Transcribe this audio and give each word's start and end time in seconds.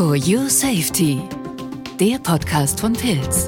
For 0.00 0.16
Your 0.16 0.48
Safety, 0.48 1.20
der 2.00 2.18
Podcast 2.20 2.80
von 2.80 2.94
Pilz. 2.94 3.46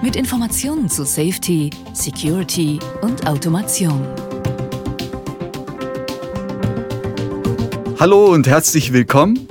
Mit 0.00 0.14
Informationen 0.14 0.88
zu 0.88 1.04
Safety, 1.04 1.70
Security 1.92 2.78
und 3.02 3.26
Automation. 3.26 4.00
Hallo 7.98 8.26
und 8.26 8.46
herzlich 8.46 8.92
willkommen 8.92 9.48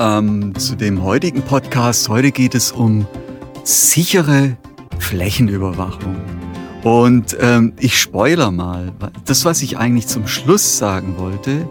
ähm, 0.00 0.52
zu 0.58 0.74
dem 0.74 1.04
heutigen 1.04 1.42
Podcast. 1.42 2.08
Heute 2.08 2.32
geht 2.32 2.56
es 2.56 2.72
um 2.72 3.06
sichere 3.62 4.56
Flächenüberwachung. 4.98 6.16
Und 6.82 7.36
ähm, 7.38 7.74
ich 7.78 7.96
spoiler 7.96 8.50
mal, 8.50 8.92
das, 9.24 9.44
was 9.44 9.62
ich 9.62 9.78
eigentlich 9.78 10.08
zum 10.08 10.26
Schluss 10.26 10.78
sagen 10.78 11.14
wollte, 11.16 11.70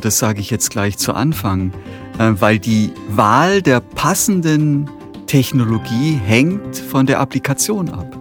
das 0.00 0.18
sage 0.18 0.40
ich 0.40 0.50
jetzt 0.50 0.70
gleich 0.70 0.96
zu 0.96 1.12
Anfang, 1.12 1.72
äh, 2.18 2.32
weil 2.38 2.58
die 2.58 2.90
Wahl 3.08 3.60
der 3.60 3.80
passenden 3.80 4.88
Technologie 5.26 6.18
hängt 6.24 6.76
von 6.78 7.06
der 7.06 7.20
Applikation 7.20 7.90
ab. 7.90 8.16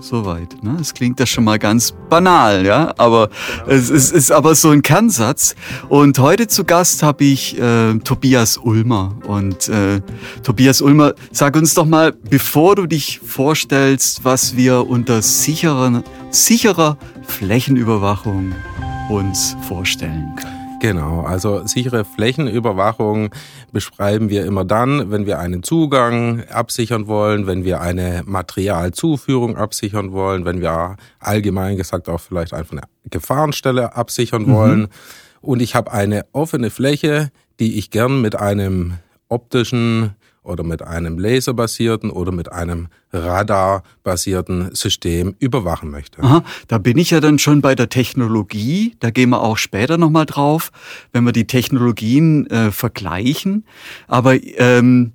Soweit. 0.00 0.62
Ne? 0.64 0.78
Es 0.80 0.94
klingt 0.94 1.20
ja 1.20 1.26
schon 1.26 1.44
mal 1.44 1.60
ganz 1.60 1.94
banal, 2.08 2.66
ja, 2.66 2.92
aber 2.96 3.30
es, 3.68 3.88
es 3.88 4.10
ist 4.10 4.32
aber 4.32 4.56
so 4.56 4.70
ein 4.70 4.82
Kernsatz. 4.82 5.54
Und 5.88 6.18
heute 6.18 6.48
zu 6.48 6.64
Gast 6.64 7.04
habe 7.04 7.22
ich 7.24 7.56
äh, 7.60 7.94
Tobias 7.98 8.56
Ulmer. 8.56 9.14
Und 9.26 9.68
äh, 9.68 10.00
Tobias 10.42 10.80
Ulmer, 10.80 11.14
sag 11.30 11.54
uns 11.56 11.74
doch 11.74 11.86
mal, 11.86 12.12
bevor 12.12 12.74
du 12.74 12.86
dich 12.86 13.20
vorstellst, 13.20 14.24
was 14.24 14.56
wir 14.56 14.88
unter 14.88 15.22
sicherer, 15.22 16.02
sicherer 16.30 16.96
Flächenüberwachung 17.28 18.52
uns 19.08 19.56
vorstellen 19.68 20.34
können. 20.36 20.61
Genau, 20.82 21.20
also 21.20 21.64
sichere 21.64 22.04
Flächenüberwachung 22.04 23.30
beschreiben 23.70 24.30
wir 24.30 24.44
immer 24.44 24.64
dann, 24.64 25.12
wenn 25.12 25.26
wir 25.26 25.38
einen 25.38 25.62
Zugang 25.62 26.42
absichern 26.48 27.06
wollen, 27.06 27.46
wenn 27.46 27.62
wir 27.62 27.80
eine 27.80 28.24
Materialzuführung 28.26 29.56
absichern 29.56 30.10
wollen, 30.10 30.44
wenn 30.44 30.60
wir 30.60 30.96
allgemein 31.20 31.76
gesagt 31.76 32.08
auch 32.08 32.18
vielleicht 32.18 32.52
einfach 32.52 32.72
eine 32.72 32.82
Gefahrenstelle 33.08 33.94
absichern 33.94 34.42
mhm. 34.42 34.54
wollen. 34.54 34.88
Und 35.40 35.62
ich 35.62 35.76
habe 35.76 35.92
eine 35.92 36.24
offene 36.32 36.68
Fläche, 36.68 37.30
die 37.60 37.78
ich 37.78 37.92
gern 37.92 38.20
mit 38.20 38.34
einem 38.34 38.94
optischen 39.28 40.16
oder 40.42 40.64
mit 40.64 40.82
einem 40.82 41.18
laserbasierten 41.18 42.10
oder 42.10 42.32
mit 42.32 42.50
einem 42.50 42.88
radarbasierten 43.12 44.74
System 44.74 45.34
überwachen 45.38 45.90
möchte. 45.90 46.22
Aha, 46.22 46.44
da 46.68 46.78
bin 46.78 46.98
ich 46.98 47.10
ja 47.10 47.20
dann 47.20 47.38
schon 47.38 47.60
bei 47.60 47.74
der 47.74 47.88
Technologie. 47.88 48.96
Da 49.00 49.10
gehen 49.10 49.30
wir 49.30 49.42
auch 49.42 49.56
später 49.56 49.98
nochmal 49.98 50.26
drauf, 50.26 50.72
wenn 51.12 51.24
wir 51.24 51.32
die 51.32 51.46
Technologien 51.46 52.46
äh, 52.48 52.72
vergleichen. 52.72 53.64
Aber 54.08 54.34
ähm, 54.42 55.12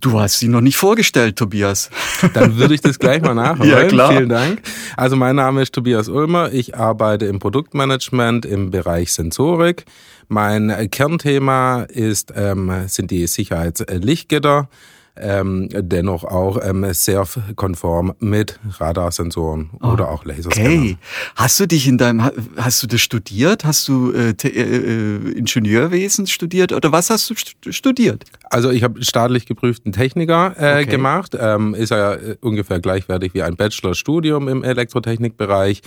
Du 0.00 0.20
hast 0.20 0.38
sie 0.40 0.48
noch 0.48 0.60
nicht 0.60 0.76
vorgestellt, 0.76 1.36
Tobias. 1.36 1.90
Dann 2.34 2.56
würde 2.56 2.74
ich 2.74 2.80
das 2.80 2.98
gleich 2.98 3.22
mal 3.22 3.34
nachholen. 3.34 3.70
ja, 3.70 3.84
klar. 3.84 4.12
Vielen 4.12 4.28
Dank. 4.28 4.62
Also 4.96 5.16
mein 5.16 5.36
Name 5.36 5.62
ist 5.62 5.72
Tobias 5.74 6.08
Ulmer. 6.08 6.52
Ich 6.52 6.76
arbeite 6.76 7.26
im 7.26 7.38
Produktmanagement 7.38 8.44
im 8.44 8.70
Bereich 8.70 9.12
Sensorik. 9.12 9.84
Mein 10.28 10.90
Kernthema 10.90 11.82
ist, 11.82 12.32
ähm, 12.36 12.72
sind 12.88 13.10
die 13.10 13.26
Sicherheitslichtgitter 13.26 14.68
ähm, 15.18 15.68
dennoch 15.72 16.24
auch 16.24 16.58
ähm, 16.62 16.86
sehr 16.92 17.26
konform 17.54 18.14
mit 18.18 18.58
Radarsensoren 18.78 19.70
oh, 19.82 19.88
oder 19.88 20.10
auch 20.10 20.24
Laserscanner. 20.24 20.68
Okay. 20.68 20.98
Hast 21.34 21.60
du 21.60 21.66
dich 21.66 21.86
in 21.86 21.98
deinem, 21.98 22.30
hast 22.56 22.82
du 22.82 22.86
das 22.86 23.00
studiert? 23.00 23.64
Hast 23.64 23.88
du 23.88 24.12
äh, 24.12 24.30
äh, 24.30 24.48
äh, 24.48 25.32
Ingenieurwesen 25.32 26.26
studiert 26.26 26.72
oder 26.72 26.92
was 26.92 27.10
hast 27.10 27.30
du 27.30 27.72
studiert? 27.72 28.24
Also 28.50 28.70
ich 28.70 28.82
habe 28.82 29.04
staatlich 29.04 29.46
geprüften 29.46 29.92
Techniker 29.92 30.54
äh, 30.58 30.82
okay. 30.82 30.86
gemacht. 30.86 31.36
Ähm, 31.38 31.74
ist 31.74 31.90
ja 31.90 32.14
äh, 32.14 32.36
ungefähr 32.40 32.80
gleichwertig 32.80 33.34
wie 33.34 33.42
ein 33.42 33.56
Bachelorstudium 33.56 34.48
im 34.48 34.62
Elektrotechnikbereich 34.62 35.82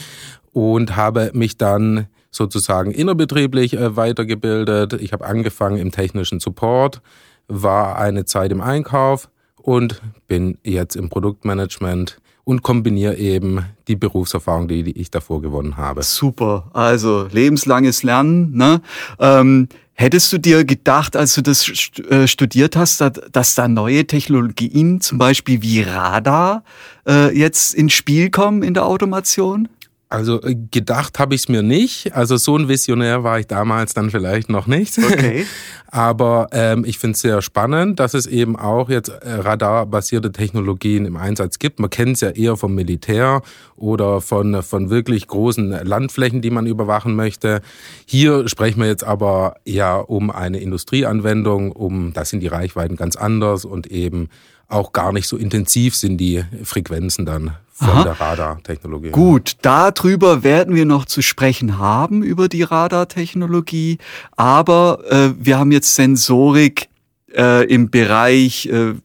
und 0.53 0.95
habe 0.95 1.31
mich 1.33 1.57
dann 1.57 2.07
sozusagen 2.31 2.91
innerbetrieblich 2.91 3.73
äh, 3.73 3.95
weitergebildet. 3.95 4.93
Ich 4.93 5.13
habe 5.13 5.25
angefangen 5.25 5.77
im 5.77 5.91
technischen 5.91 6.39
Support 6.39 7.01
war 7.49 7.97
eine 7.97 8.25
Zeit 8.25 8.51
im 8.51 8.61
Einkauf 8.61 9.29
und 9.57 10.01
bin 10.27 10.57
jetzt 10.63 10.95
im 10.95 11.09
Produktmanagement 11.09 12.21
und 12.45 12.63
kombiniere 12.63 13.15
eben 13.17 13.65
die 13.87 13.95
Berufserfahrung, 13.95 14.67
die, 14.67 14.83
die 14.83 14.97
ich 14.99 15.11
davor 15.11 15.41
gewonnen 15.41 15.77
habe. 15.77 16.01
Super, 16.01 16.69
also 16.73 17.27
lebenslanges 17.31 18.01
Lernen. 18.03 18.55
Ne? 18.55 18.81
Ähm, 19.19 19.67
hättest 19.93 20.33
du 20.33 20.39
dir 20.39 20.65
gedacht, 20.65 21.15
als 21.15 21.35
du 21.35 21.43
das 21.43 21.69
äh, 22.09 22.27
studiert 22.27 22.75
hast, 22.75 23.03
dass 23.31 23.55
da 23.55 23.67
neue 23.67 24.07
Technologien, 24.07 25.01
zum 25.01 25.17
Beispiel 25.17 25.61
wie 25.61 25.81
Radar, 25.81 26.63
äh, 27.07 27.37
jetzt 27.37 27.75
ins 27.75 27.93
Spiel 27.93 28.31
kommen 28.31 28.63
in 28.63 28.73
der 28.73 28.85
Automation? 28.85 29.67
Also 30.11 30.41
äh, 30.41 30.55
gedacht 30.71 31.19
habe 31.19 31.35
ich 31.35 31.41
es 31.41 31.49
mir 31.49 31.61
nicht. 31.61 32.15
Also 32.15 32.37
so 32.37 32.57
ein 32.57 32.67
Visionär 32.67 33.23
war 33.23 33.39
ich 33.39 33.45
damals 33.45 33.93
dann 33.93 34.09
vielleicht 34.09 34.49
noch 34.49 34.65
nicht. 34.65 34.97
Okay. 34.97 35.45
Aber 35.87 36.47
ähm, 36.51 36.83
ich 36.83 36.97
finde 36.97 37.13
es 37.13 37.21
sehr 37.21 37.43
spannend, 37.43 37.99
dass 37.99 38.15
es 38.15 38.25
eben 38.25 38.55
auch 38.55 38.89
jetzt 38.89 39.09
äh, 39.09 39.33
radarbasierte 39.33 40.31
Technologien 40.31 41.05
im 41.05 41.15
Einsatz 41.15 41.59
gibt. 41.59 41.79
Man 41.79 41.91
kennt 41.91 42.15
es 42.15 42.21
ja 42.21 42.31
eher 42.31 42.57
vom 42.57 42.73
Militär 42.73 43.43
oder 43.75 44.19
von, 44.19 44.63
von 44.63 44.89
wirklich 44.89 45.27
großen 45.27 45.69
Landflächen, 45.85 46.41
die 46.41 46.49
man 46.49 46.65
überwachen 46.65 47.15
möchte. 47.15 47.61
Hier 48.05 48.47
sprechen 48.47 48.81
wir 48.81 48.87
jetzt 48.87 49.03
aber 49.03 49.57
ja 49.63 49.97
um 49.97 50.31
eine 50.31 50.59
Industrieanwendung, 50.59 51.71
um 51.71 52.13
da 52.13 52.25
sind 52.25 52.39
die 52.39 52.47
Reichweiten 52.47 52.95
ganz 52.95 53.15
anders 53.15 53.63
und 53.63 53.87
eben 53.87 54.29
auch 54.67 54.91
gar 54.91 55.11
nicht 55.11 55.27
so 55.27 55.37
intensiv 55.37 55.95
sind 55.95 56.17
die 56.17 56.43
Frequenzen 56.63 57.25
dann 57.25 57.55
von 57.79 57.89
Aha. 57.89 58.03
der 58.03 58.19
Radartechnologie. 58.19 59.11
Gut, 59.11 59.55
darüber 59.61 60.43
werden 60.43 60.75
wir 60.75 60.85
noch 60.85 61.05
zu 61.05 61.21
sprechen 61.21 61.77
haben, 61.77 62.23
über 62.23 62.49
die 62.49 62.63
Radartechnologie. 62.63 63.99
Aber 64.35 64.99
äh, 65.09 65.29
wir 65.39 65.57
haben 65.57 65.71
jetzt 65.71 65.95
Sensorik 65.95 66.89
äh, 67.33 67.65
im 67.71 67.89
Bereich, 67.89 68.65
äh, 68.65 68.95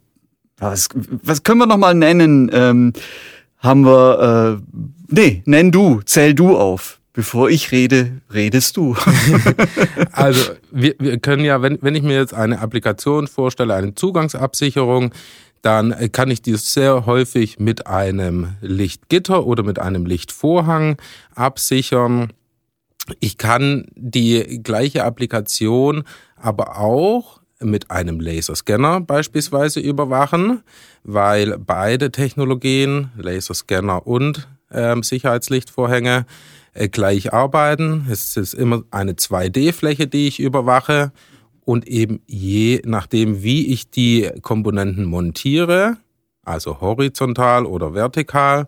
was, 0.58 0.88
was 1.22 1.44
können 1.44 1.60
wir 1.60 1.66
nochmal 1.66 1.94
nennen? 1.94 2.50
Ähm, 2.52 2.92
haben 3.58 3.86
wir, 3.86 4.58
äh, 4.58 4.80
nee, 5.08 5.42
nenn 5.46 5.70
du, 5.70 6.00
zähl 6.04 6.34
du 6.34 6.56
auf. 6.56 7.00
Bevor 7.12 7.48
ich 7.48 7.70
rede, 7.70 8.20
redest 8.32 8.76
du. 8.76 8.96
also 10.12 10.52
wir, 10.72 10.96
wir 10.98 11.18
können 11.20 11.44
ja, 11.44 11.62
wenn, 11.62 11.78
wenn 11.80 11.94
ich 11.94 12.02
mir 12.02 12.16
jetzt 12.16 12.34
eine 12.34 12.58
Applikation 12.58 13.28
vorstelle, 13.28 13.74
eine 13.74 13.94
Zugangsabsicherung, 13.94 15.12
dann 15.64 16.12
kann 16.12 16.30
ich 16.30 16.42
dies 16.42 16.74
sehr 16.74 17.06
häufig 17.06 17.58
mit 17.58 17.86
einem 17.86 18.56
Lichtgitter 18.60 19.46
oder 19.46 19.62
mit 19.62 19.78
einem 19.78 20.04
Lichtvorhang 20.04 20.98
absichern. 21.34 22.32
Ich 23.20 23.38
kann 23.38 23.86
die 23.94 24.60
gleiche 24.62 25.04
Applikation 25.04 26.04
aber 26.36 26.78
auch 26.78 27.40
mit 27.60 27.90
einem 27.90 28.20
Laserscanner 28.20 29.00
beispielsweise 29.00 29.80
überwachen, 29.80 30.62
weil 31.02 31.58
beide 31.58 32.10
Technologien, 32.12 33.10
Laserscanner 33.16 34.06
und 34.06 34.46
äh, 34.70 34.94
Sicherheitslichtvorhänge, 35.00 36.26
äh, 36.74 36.88
gleich 36.88 37.32
arbeiten. 37.32 38.06
Es 38.10 38.36
ist 38.36 38.52
immer 38.52 38.82
eine 38.90 39.12
2D-Fläche, 39.12 40.08
die 40.08 40.28
ich 40.28 40.40
überwache 40.40 41.12
und 41.64 41.86
eben 41.86 42.20
je 42.26 42.82
nachdem, 42.84 43.42
wie 43.42 43.72
ich 43.72 43.90
die 43.90 44.30
Komponenten 44.42 45.04
montiere, 45.04 45.96
also 46.42 46.80
horizontal 46.80 47.66
oder 47.66 47.94
vertikal, 47.94 48.66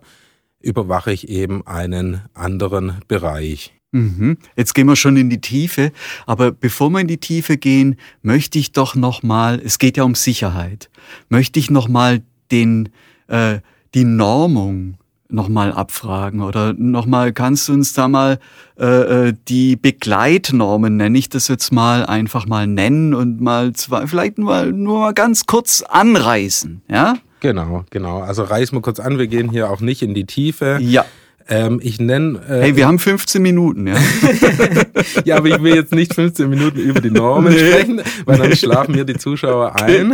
überwache 0.59 1.11
ich 1.11 1.29
eben 1.29 1.65
einen 1.65 2.21
anderen 2.33 2.99
Bereich. 3.07 3.73
Mhm. 3.91 4.37
Jetzt 4.55 4.73
gehen 4.73 4.87
wir 4.87 4.95
schon 4.95 5.15
in 5.15 5.29
die 5.29 5.39
Tiefe, 5.39 5.91
aber 6.25 6.51
bevor 6.51 6.89
wir 6.89 6.99
in 6.99 7.07
die 7.07 7.19
Tiefe 7.19 7.57
gehen, 7.57 7.95
möchte 8.21 8.59
ich 8.59 8.73
doch 8.73 8.95
noch 8.95 9.23
mal, 9.23 9.61
es 9.63 9.79
geht 9.79 9.97
ja 9.97 10.03
um 10.03 10.15
Sicherheit, 10.15 10.89
möchte 11.29 11.59
ich 11.59 11.69
noch 11.69 11.87
mal 11.87 12.21
den 12.51 12.89
äh, 13.27 13.59
die 13.93 14.03
Normung 14.03 14.97
nochmal 15.29 15.71
abfragen 15.71 16.41
oder 16.41 16.73
nochmal, 16.73 17.33
kannst 17.33 17.67
du 17.67 17.73
uns 17.73 17.93
da 17.93 18.07
mal 18.07 18.39
äh, 18.79 19.27
äh, 19.29 19.33
die 19.47 19.75
Begleitnormen, 19.75 20.97
nenne 20.97 21.17
ich 21.17 21.29
das 21.29 21.47
jetzt 21.47 21.71
mal, 21.71 22.05
einfach 22.05 22.45
mal 22.47 22.67
nennen 22.67 23.13
und 23.13 23.41
mal 23.41 23.73
zwei, 23.73 24.07
vielleicht 24.07 24.37
mal 24.37 24.71
nur 24.71 24.99
mal 24.99 25.13
ganz 25.13 25.45
kurz 25.45 25.83
anreißen, 25.87 26.81
ja? 26.89 27.15
Genau, 27.39 27.85
genau. 27.91 28.21
Also 28.21 28.43
reißen 28.43 28.75
wir 28.75 28.81
kurz 28.81 28.99
an, 28.99 29.19
wir 29.19 29.27
gehen 29.27 29.49
hier 29.49 29.69
auch 29.69 29.79
nicht 29.79 30.01
in 30.01 30.13
die 30.13 30.25
Tiefe. 30.25 30.79
Ja. 30.81 31.05
Ähm, 31.49 31.79
ich 31.81 31.99
nenne. 31.99 32.39
Äh, 32.49 32.61
hey, 32.61 32.75
wir 32.75 32.87
haben 32.87 32.99
15 32.99 33.41
Minuten, 33.41 33.87
ja. 33.87 33.95
ja, 35.23 35.37
aber 35.37 35.47
ich 35.47 35.63
will 35.63 35.75
jetzt 35.75 35.93
nicht 35.93 36.13
15 36.13 36.49
Minuten 36.49 36.79
über 36.79 36.99
die 36.99 37.11
Normen 37.11 37.53
nee. 37.53 37.59
sprechen, 37.59 38.01
weil 38.25 38.37
dann 38.37 38.55
schlafen 38.55 38.95
mir 38.95 39.05
die 39.05 39.15
Zuschauer 39.17 39.79
ein. 39.79 40.13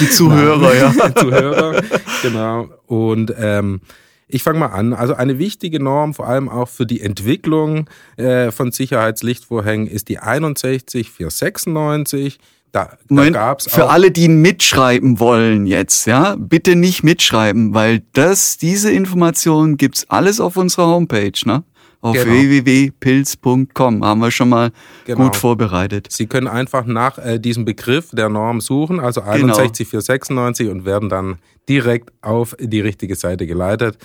Die 0.00 0.10
Zuhörer, 0.10 0.74
ja. 0.76 0.92
Die 0.92 1.14
Zuhörer, 1.14 1.82
genau. 2.22 2.68
Und 2.86 3.32
ähm, 3.38 3.80
ich 4.28 4.42
fange 4.42 4.58
mal 4.58 4.66
an. 4.66 4.92
Also 4.92 5.14
eine 5.14 5.38
wichtige 5.38 5.82
Norm, 5.82 6.14
vor 6.14 6.26
allem 6.26 6.48
auch 6.48 6.68
für 6.68 6.86
die 6.86 7.00
Entwicklung 7.00 7.88
äh, 8.16 8.50
von 8.50 8.72
Sicherheitslichtvorhängen, 8.72 9.86
ist 9.86 10.08
die 10.08 10.16
61496. 10.16 12.38
Da, 12.72 12.86
da 12.86 12.96
Moment, 13.08 13.34
gab's 13.34 13.70
für 13.70 13.88
alle, 13.88 14.10
die 14.10 14.28
mitschreiben 14.28 15.20
wollen 15.20 15.66
jetzt, 15.66 16.08
ja, 16.08 16.34
bitte 16.36 16.74
nicht 16.74 17.04
mitschreiben, 17.04 17.72
weil 17.72 18.02
das, 18.14 18.56
diese 18.56 18.90
Informationen 18.90 19.76
gibt's 19.76 20.10
alles 20.10 20.40
auf 20.40 20.56
unserer 20.56 20.88
Homepage, 20.88 21.30
ne? 21.44 21.62
Auf 22.04 22.12
Genau. 22.16 22.34
www.pilz.com 22.34 24.04
haben 24.04 24.20
wir 24.20 24.30
schon 24.30 24.50
mal 24.50 24.72
Genau. 25.06 25.24
gut 25.24 25.36
vorbereitet. 25.36 26.08
Sie 26.10 26.26
können 26.26 26.48
einfach 26.48 26.84
nach 26.84 27.16
äh, 27.16 27.38
diesem 27.38 27.64
Begriff 27.64 28.10
der 28.12 28.28
Norm 28.28 28.60
suchen, 28.60 29.00
also 29.00 29.22
Genau. 29.22 29.54
61496 29.54 30.68
und 30.68 30.84
werden 30.84 31.08
dann 31.08 31.36
direkt 31.66 32.12
auf 32.20 32.54
die 32.60 32.80
richtige 32.82 33.14
Seite 33.16 33.46
geleitet. 33.46 33.96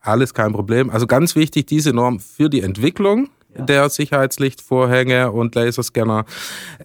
Alles 0.00 0.34
kein 0.34 0.52
Problem. 0.52 0.88
Also 0.88 1.08
ganz 1.08 1.34
wichtig, 1.34 1.66
diese 1.66 1.92
Norm 1.92 2.20
für 2.20 2.48
die 2.48 2.60
Entwicklung 2.60 3.28
der 3.56 3.88
Sicherheitslichtvorhänge 3.88 5.32
und 5.32 5.56
Laserscanner. 5.56 6.26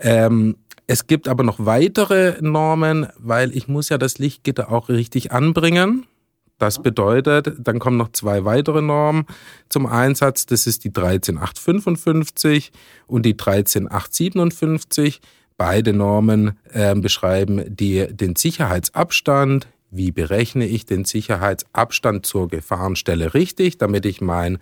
Ähm, 0.01 0.55
es 0.87 1.05
gibt 1.05 1.27
aber 1.27 1.43
noch 1.43 1.57
weitere 1.59 2.41
Normen, 2.41 3.05
weil 3.19 3.55
ich 3.55 3.67
muss 3.67 3.89
ja 3.89 3.99
das 3.99 4.17
Lichtgitter 4.17 4.71
auch 4.71 4.89
richtig 4.89 5.31
anbringen. 5.31 6.07
Das 6.57 6.81
bedeutet, 6.81 7.55
dann 7.59 7.79
kommen 7.79 7.97
noch 7.97 8.11
zwei 8.11 8.45
weitere 8.45 8.81
Normen 8.81 9.25
zum 9.69 9.85
Einsatz. 9.85 10.45
Das 10.45 10.67
ist 10.67 10.83
die 10.83 10.93
13855 10.93 12.71
und 13.07 13.25
die 13.25 13.35
13857. 13.35 15.19
Beide 15.57 15.93
Normen 15.93 16.57
äh, 16.71 16.95
beschreiben 16.95 17.63
die, 17.67 18.07
den 18.09 18.35
Sicherheitsabstand. 18.35 19.67
Wie 19.91 20.11
berechne 20.11 20.65
ich 20.65 20.85
den 20.85 21.05
Sicherheitsabstand 21.05 22.25
zur 22.25 22.47
Gefahrenstelle 22.47 23.35
richtig, 23.35 23.77
damit 23.77 24.05
ich 24.07 24.21
meinen 24.21 24.57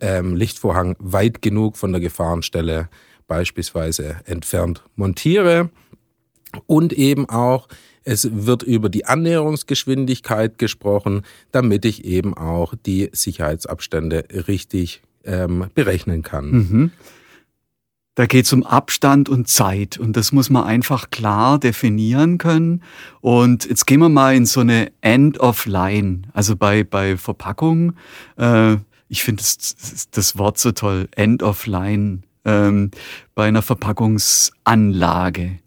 ähm, 0.00 0.34
Lichtvorhang 0.34 0.96
weit 0.98 1.42
genug 1.42 1.76
von 1.76 1.92
der 1.92 2.00
Gefahrenstelle 2.00 2.88
beispielsweise 3.26 4.16
entfernt 4.24 4.82
montiere? 4.96 5.70
Und 6.66 6.92
eben 6.92 7.28
auch, 7.28 7.68
es 8.04 8.28
wird 8.32 8.62
über 8.62 8.88
die 8.88 9.04
Annäherungsgeschwindigkeit 9.06 10.58
gesprochen, 10.58 11.22
damit 11.52 11.84
ich 11.84 12.04
eben 12.04 12.34
auch 12.34 12.74
die 12.86 13.10
Sicherheitsabstände 13.12 14.24
richtig 14.48 15.02
ähm, 15.24 15.66
berechnen 15.74 16.22
kann. 16.22 16.50
Mhm. 16.50 16.90
Da 18.14 18.26
geht's 18.26 18.52
um 18.52 18.62
Abstand 18.62 19.30
und 19.30 19.48
Zeit 19.48 19.96
und 19.98 20.18
das 20.18 20.32
muss 20.32 20.50
man 20.50 20.64
einfach 20.64 21.08
klar 21.08 21.58
definieren 21.58 22.36
können. 22.36 22.82
Und 23.22 23.64
jetzt 23.64 23.86
gehen 23.86 24.00
wir 24.00 24.10
mal 24.10 24.34
in 24.34 24.44
so 24.44 24.60
eine 24.60 24.92
End 25.00 25.40
of 25.40 25.64
Line, 25.64 26.22
also 26.34 26.54
bei, 26.54 26.84
bei 26.84 27.16
Verpackungen. 27.16 27.96
Äh, 28.36 28.76
ich 29.08 29.22
finde 29.22 29.42
das, 29.42 30.08
das 30.10 30.36
Wort 30.36 30.58
so 30.58 30.72
toll, 30.72 31.08
End 31.12 31.42
of 31.42 31.66
Line, 31.66 32.22
ähm, 32.44 32.90
bei 33.34 33.46
einer 33.46 33.62
Verpackungsanlage. 33.62 35.58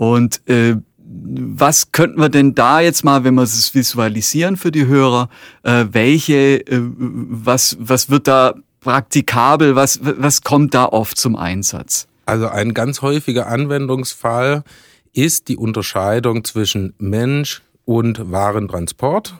Und 0.00 0.40
äh, 0.48 0.76
was 0.96 1.92
könnten 1.92 2.20
wir 2.20 2.30
denn 2.30 2.54
da 2.54 2.80
jetzt 2.80 3.04
mal, 3.04 3.22
wenn 3.22 3.34
wir 3.34 3.42
es 3.42 3.74
visualisieren 3.74 4.56
für 4.56 4.72
die 4.72 4.86
Hörer, 4.86 5.28
äh, 5.62 5.84
welche, 5.92 6.66
äh, 6.66 6.80
was, 6.80 7.76
was 7.78 8.08
wird 8.08 8.26
da 8.26 8.54
praktikabel, 8.80 9.76
was, 9.76 10.00
was 10.02 10.40
kommt 10.40 10.72
da 10.72 10.86
oft 10.86 11.18
zum 11.18 11.36
Einsatz? 11.36 12.08
Also 12.24 12.48
ein 12.48 12.72
ganz 12.72 13.02
häufiger 13.02 13.48
Anwendungsfall 13.48 14.64
ist 15.12 15.48
die 15.48 15.58
Unterscheidung 15.58 16.44
zwischen 16.44 16.94
Mensch 16.96 17.60
und 17.84 18.30
Warentransport. 18.32 19.34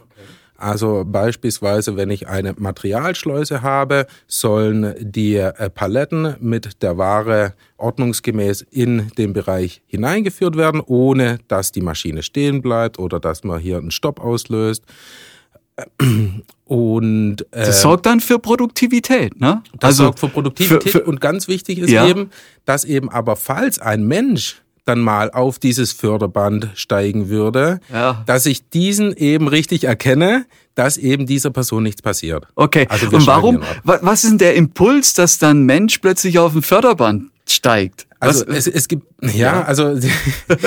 Also 0.60 1.04
beispielsweise, 1.06 1.96
wenn 1.96 2.10
ich 2.10 2.28
eine 2.28 2.54
Materialschleuse 2.58 3.62
habe, 3.62 4.06
sollen 4.26 4.94
die 5.00 5.36
äh, 5.36 5.70
Paletten 5.70 6.36
mit 6.40 6.82
der 6.82 6.98
Ware 6.98 7.54
ordnungsgemäß 7.78 8.62
in 8.70 9.08
den 9.16 9.32
Bereich 9.32 9.82
hineingeführt 9.86 10.56
werden, 10.56 10.80
ohne 10.84 11.38
dass 11.48 11.72
die 11.72 11.80
Maschine 11.80 12.22
stehen 12.22 12.60
bleibt 12.62 12.98
oder 12.98 13.18
dass 13.20 13.42
man 13.42 13.58
hier 13.58 13.78
einen 13.78 13.90
Stopp 13.90 14.20
auslöst. 14.20 14.84
Und 16.64 17.40
äh, 17.52 17.64
Das 17.64 17.80
sorgt 17.82 18.06
dann 18.06 18.20
für 18.20 18.38
Produktivität, 18.38 19.40
ne? 19.40 19.62
das 19.78 19.96
sorgt 19.96 20.20
für 20.20 20.28
Produktivität 20.28 20.82
für- 20.92 20.98
für- 21.00 21.04
und 21.04 21.20
ganz 21.20 21.48
wichtig 21.48 21.78
ist 21.78 21.90
Ja. 21.90 22.06
eben, 22.06 22.30
dass 22.66 22.84
eben 22.84 23.08
aber 23.10 23.34
falls 23.36 23.78
ein 23.78 24.06
Mensch 24.06 24.60
dann 24.90 25.00
mal 25.00 25.30
auf 25.30 25.58
dieses 25.58 25.92
Förderband 25.92 26.68
steigen 26.74 27.28
würde, 27.28 27.80
Ja. 27.92 28.22
dass 28.26 28.46
ich 28.46 28.68
diesen 28.68 29.16
eben 29.16 29.46
richtig 29.48 29.84
erkenne, 29.84 30.46
dass 30.74 30.96
eben 30.96 31.26
dieser 31.26 31.50
Person 31.50 31.82
nichts 31.82 32.02
passiert. 32.02 32.46
Okay. 32.56 32.86
Also 32.88 33.06
Und 33.08 33.26
warum, 33.26 33.60
was 33.84 34.24
ist 34.24 34.30
denn 34.30 34.38
der 34.38 34.54
Impuls, 34.56 35.14
dass 35.14 35.38
dann 35.38 35.62
Mensch 35.64 35.98
plötzlich 35.98 36.38
auf 36.38 36.54
ein 36.54 36.62
Förderband 36.62 37.30
steigt? 37.48 38.06
Also 38.20 38.44
was, 38.46 38.66
es, 38.66 38.68
es 38.68 38.88
gibt 38.88 39.06
ja, 39.22 39.30
Ja. 39.34 39.62
also 39.64 39.88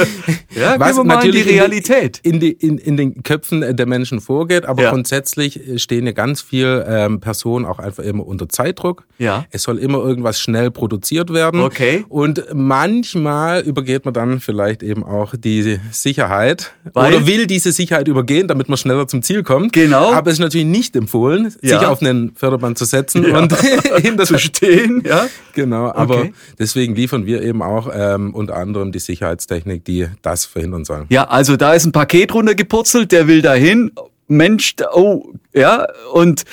ja, 0.55 0.79
was 0.79 0.97
in 0.97 1.07
natürlich 1.07 1.41
in 1.41 1.47
die- 1.47 1.53
Realität. 1.59 2.19
in, 2.23 2.39
die, 2.39 2.51
in, 2.51 2.77
in 2.77 2.97
den 2.97 3.23
Köpfen 3.23 3.75
der 3.75 3.85
Menschen 3.85 4.21
vorgeht, 4.21 4.65
aber 4.65 4.83
Ja. 4.83 4.89
grundsätzlich 4.91 5.59
stehen 5.77 6.05
ja 6.05 6.11
ganz 6.13 6.41
viel 6.41 6.83
ähm, 6.87 7.19
Personen 7.19 7.65
auch 7.65 7.79
einfach 7.79 8.03
immer 8.03 8.25
unter 8.25 8.49
Zeitdruck. 8.49 9.05
Ja. 9.19 9.45
Es 9.51 9.63
soll 9.63 9.77
immer 9.77 9.99
irgendwas 9.99 10.39
schnell 10.39 10.71
produziert 10.71 11.31
werden. 11.33 11.61
Okay. 11.61 12.05
Und 12.09 12.43
manchmal 12.53 13.61
übergeht 13.61 14.05
man 14.05 14.13
dann 14.13 14.39
vielleicht 14.39 14.81
eben 14.83 15.03
auch 15.03 15.33
die 15.37 15.79
Sicherheit 15.91 16.73
Weil? 16.93 17.13
oder 17.15 17.27
will 17.27 17.45
diese 17.47 17.71
Sicherheit 17.71 18.07
übergehen, 18.07 18.47
damit 18.47 18.67
man 18.69 18.77
schneller 18.77 19.07
zum 19.07 19.21
Ziel 19.21 19.43
kommt. 19.43 19.73
Genau. 19.73 20.11
Aber 20.11 20.27
es 20.31 20.33
ist 20.37 20.39
natürlich 20.39 20.65
nicht 20.67 20.95
empfohlen, 20.95 21.53
Ja. 21.61 21.79
sich 21.79 21.87
auf 21.87 22.01
einen 22.01 22.35
Förderband 22.35 22.77
zu 22.77 22.85
setzen 22.85 23.25
und 23.25 23.53
hinter 24.01 24.25
Zu 24.25 24.37
stehen, 24.39 25.03
ja? 25.05 25.27
Genau, 25.53 25.91
aber 25.91 26.13
Okay. 26.21 26.33
deswegen 26.59 26.95
liefern 26.95 27.25
wir 27.25 27.42
eben 27.43 27.61
auch 27.61 27.89
ähm, 27.93 28.33
unter 28.33 28.55
anderem 28.55 28.91
die 28.91 28.99
Sicherheitstechnik, 28.99 29.85
die 29.85 30.07
das 30.21 30.45
verhindern 30.45 30.85
soll. 30.85 31.05
Ja, 31.09 31.25
also 31.25 31.57
da 31.57 31.73
ist 31.73 31.85
ein 31.85 31.91
Paket 31.91 32.33
runtergepurzelt, 32.33 33.11
der 33.11 33.27
will 33.27 33.41
dahin. 33.41 33.91
Mensch, 34.27 34.75
oh, 34.93 35.33
ja, 35.53 35.87
und 36.13 36.43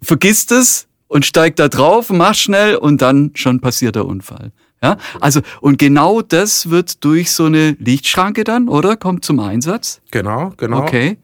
vergisst 0.00 0.50
es 0.52 0.88
und 1.06 1.26
steigt 1.26 1.58
da 1.58 1.68
drauf, 1.68 2.10
macht 2.10 2.38
schnell 2.38 2.76
und 2.76 3.02
dann 3.02 3.32
schon 3.34 3.60
passiert 3.60 3.96
der 3.96 4.06
Unfall. 4.06 4.52
Ja, 4.82 4.96
also, 5.20 5.40
und 5.60 5.78
genau 5.78 6.22
das 6.22 6.70
wird 6.70 7.04
durch 7.04 7.32
so 7.32 7.46
eine 7.46 7.76
Lichtschranke 7.80 8.44
dann, 8.44 8.68
oder? 8.68 8.96
Kommt 8.96 9.24
zum 9.24 9.40
Einsatz. 9.40 10.00
Genau, 10.12 10.52
genau. 10.56 10.82
Okay. 10.82 11.18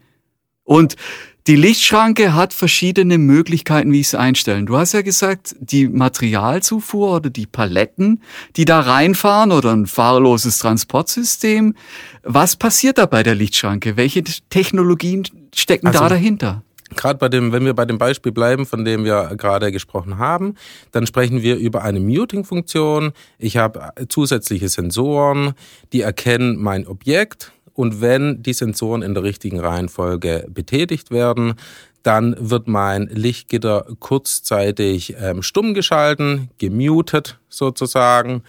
Und 0.65 0.97
die 1.47 1.57
Lichtschranke 1.57 2.35
hat 2.35 2.55
verschiedene 2.55 3.19
Möglichkeiten, 3.19 3.93
wie 3.93 4.01
ich 4.01 4.07
es 4.07 4.15
einstellen. 4.15 4.65
Du 4.65 4.79
hast 4.79 4.93
ja 4.93 5.03
gesagt, 5.03 5.55
die 5.61 5.89
Materialzufuhr 5.89 7.17
oder 7.17 7.29
die 7.29 7.47
Paletten, 7.47 8.23
die 8.57 8.65
da 8.65 8.81
reinfahren 8.81 9.53
oder 9.53 9.73
ein 9.73 9.87
fahrloses 9.87 10.59
Transportsystem. 10.59 11.75
Was 12.23 12.57
passiert 12.57 12.97
da 12.97 13.05
bei 13.05 13.23
der 13.23 13.35
Lichtschranke? 13.35 13.99
Welche 13.99 14.25
Technologien 14.49 15.25
stecken 15.55 15.93
da 15.93 15.99
Also- 16.01 16.09
dahinter? 16.15 16.63
Gerade 16.97 17.19
bei 17.19 17.29
dem, 17.29 17.51
wenn 17.51 17.65
wir 17.65 17.75
bei 17.75 17.87
dem 17.87 17.99
Beispiel 17.99 18.31
bleiben, 18.31 18.67
von 18.67 18.85
dem 18.85 19.05
wir 19.05 19.35
gerade 19.37 19.73
gesprochen 19.73 20.19
haben, 20.19 20.55
dann 20.93 21.07
sprechen 21.07 21.43
wir 21.43 21.57
über 21.57 21.83
eine 21.83 21.99
Muting-Funktion. 21.99 23.13
Ich 23.39 23.57
habe 23.57 23.91
zusätzliche 24.09 24.69
Sensoren, 24.69 25.55
die 25.93 26.03
erkennen 26.03 26.57
mein 26.57 26.87
Objekt 26.87 27.53
und 27.75 28.01
wenn 28.01 28.43
die 28.43 28.53
Sensoren 28.53 29.03
in 29.03 29.15
der 29.15 29.23
richtigen 29.23 29.61
Reihenfolge 29.61 30.47
betätigt 30.49 31.11
werden, 31.11 31.55
dann 32.03 32.37
wird 32.39 32.69
mein 32.69 33.07
Lichtgitter 33.07 33.87
kurzzeitig 33.99 35.17
ähm, 35.19 35.43
stumm 35.43 35.75
geschalten, 35.75 36.51
gemutet 36.59 37.39
sozusagen 37.49 38.43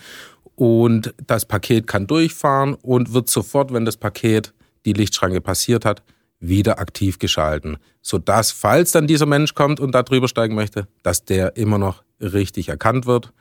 und 0.56 1.14
das 1.26 1.46
Paket 1.46 1.88
kann 1.88 2.08
durchfahren 2.08 2.76
und 2.76 3.14
wird 3.14 3.30
sofort, 3.30 3.74
wenn 3.74 3.86
das 3.86 3.98
Paket 3.98 4.54
die 4.86 4.94
Lichtschranke 4.94 5.42
passiert 5.42 5.86
hat, 5.86 6.04
wieder 6.40 6.80
aktiv 6.80 7.20
geschalten, 7.20 7.78
sodass, 8.02 8.52
falls 8.52 8.92
dann 8.92 9.08
dieser 9.08 9.26
Mensch 9.26 9.54
kommt 9.54 9.80
und 9.80 9.94
da 9.94 10.04
drüber 10.04 10.28
steigen 10.28 10.56
möchte, 10.56 10.88
dass 11.04 11.26
der 11.26 11.58
immer 11.58 11.78
noch 11.78 12.04
richtig 12.20 12.70
erkannt 12.70 13.06
wird. 13.06 13.32